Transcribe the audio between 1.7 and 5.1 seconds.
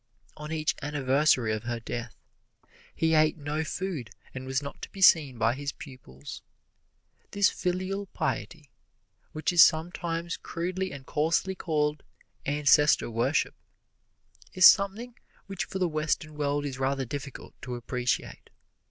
death he ate no food and was not to be